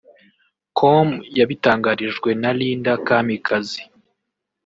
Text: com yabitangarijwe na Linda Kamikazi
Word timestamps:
com 0.77 1.07
yabitangarijwe 1.37 2.29
na 2.41 2.51
Linda 2.59 2.93
Kamikazi 3.07 3.81